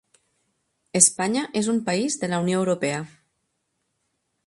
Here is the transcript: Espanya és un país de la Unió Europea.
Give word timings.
Espanya 0.99 1.45
és 1.63 1.71
un 1.75 1.83
país 1.91 2.19
de 2.25 2.33
la 2.35 2.43
Unió 2.47 2.65
Europea. 2.65 3.07